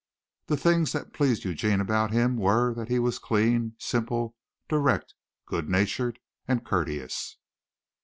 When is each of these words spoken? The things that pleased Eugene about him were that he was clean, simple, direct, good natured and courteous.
The 0.47 0.57
things 0.57 0.93
that 0.93 1.13
pleased 1.13 1.43
Eugene 1.45 1.79
about 1.79 2.09
him 2.09 2.35
were 2.35 2.73
that 2.73 2.87
he 2.87 2.97
was 2.97 3.19
clean, 3.19 3.75
simple, 3.77 4.35
direct, 4.67 5.13
good 5.45 5.69
natured 5.69 6.17
and 6.47 6.65
courteous. 6.65 7.37